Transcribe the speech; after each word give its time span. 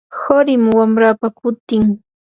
qurim 0.23 0.63
wamrapa 0.77 1.27
hutin. 1.37 1.83